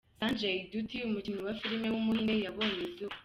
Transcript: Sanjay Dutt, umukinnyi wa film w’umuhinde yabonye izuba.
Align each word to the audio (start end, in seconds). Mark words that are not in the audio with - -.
Sanjay 0.19 0.59
Dutt, 0.71 0.91
umukinnyi 1.07 1.41
wa 1.47 1.53
film 1.59 1.83
w’umuhinde 1.93 2.33
yabonye 2.45 2.81
izuba. 2.87 3.15